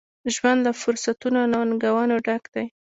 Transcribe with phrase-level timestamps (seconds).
[0.35, 2.65] ژوند له فرصتونو، او ننګونو ډک دی.